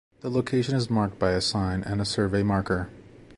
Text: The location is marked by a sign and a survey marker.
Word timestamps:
The 0.21 0.31
location 0.31 0.73
is 0.73 0.89
marked 0.89 1.19
by 1.19 1.29
a 1.33 1.41
sign 1.41 1.83
and 1.83 2.01
a 2.01 2.05
survey 2.05 2.41
marker. 2.41 2.89